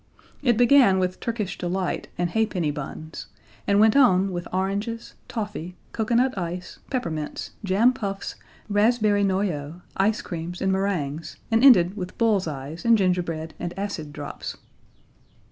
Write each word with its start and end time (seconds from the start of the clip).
It 0.41 0.57
began 0.57 0.97
with 0.97 1.19
Turkish 1.19 1.59
delight 1.59 2.07
and 2.17 2.31
halfpenny 2.31 2.71
buns, 2.71 3.27
and 3.67 3.79
went 3.79 3.95
on 3.95 4.31
with 4.31 4.47
oranges, 4.51 5.13
toffee, 5.27 5.75
coconut 5.91 6.35
ice, 6.35 6.79
peppermints, 6.89 7.51
jam 7.63 7.93
puffs, 7.93 8.33
raspberry 8.67 9.23
noyeau, 9.23 9.83
ice 9.95 10.23
creams, 10.23 10.59
and 10.59 10.71
meringues, 10.71 11.37
and 11.51 11.63
ended 11.63 11.95
with 11.95 12.17
bull's 12.17 12.47
eyes 12.47 12.83
and 12.83 12.97
gingerbread 12.97 13.53
and 13.59 13.77
acid 13.77 14.11
drops. 14.11 14.57